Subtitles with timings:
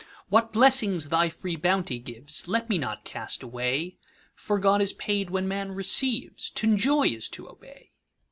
[0.29, 3.97] What blessings thy free bounty givesLet me not cast away;
[4.33, 7.91] For God is paid when man receives;T' enjoy is to obey.